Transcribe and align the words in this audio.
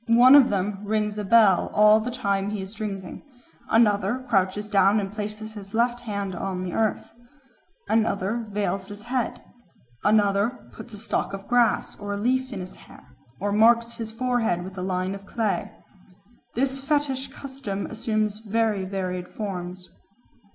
One 0.07 0.33
of 0.33 0.49
them 0.49 0.79
rings 0.83 1.19
a 1.19 1.23
bell 1.23 1.69
all 1.75 1.99
the 1.99 2.09
time 2.09 2.49
he 2.49 2.63
is 2.63 2.73
drinking; 2.73 3.21
another 3.69 4.25
crouches 4.27 4.67
down 4.67 4.99
and 4.99 5.13
places 5.13 5.53
his 5.53 5.75
left 5.75 5.99
hand 5.99 6.33
on 6.33 6.61
the 6.61 6.73
earth; 6.73 7.13
another 7.87 8.47
veils 8.49 8.87
his 8.87 9.03
head; 9.03 9.43
another 10.03 10.57
puts 10.71 10.95
a 10.95 10.97
stalk 10.97 11.33
of 11.33 11.47
grass 11.47 11.95
or 11.99 12.13
a 12.13 12.17
leaf 12.17 12.51
in 12.51 12.61
his 12.61 12.73
hair, 12.73 13.09
or 13.39 13.51
marks 13.51 13.97
his 13.97 14.11
forehead 14.11 14.63
with 14.63 14.75
a 14.75 14.81
line 14.81 15.13
of 15.13 15.27
clay. 15.27 15.69
This 16.55 16.79
fetish 16.81 17.27
custom 17.27 17.85
assumes 17.85 18.39
very 18.39 18.85
varied 18.85 19.27
forms. 19.27 19.87